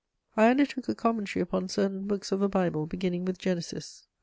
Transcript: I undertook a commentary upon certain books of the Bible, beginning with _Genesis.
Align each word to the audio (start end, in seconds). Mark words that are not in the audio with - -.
I 0.35 0.47
undertook 0.49 0.89
a 0.89 0.95
commentary 0.95 1.43
upon 1.43 1.69
certain 1.69 2.07
books 2.07 2.31
of 2.31 2.39
the 2.39 2.49
Bible, 2.49 2.87
beginning 2.87 3.23
with 3.23 3.37
_Genesis. 3.37 4.07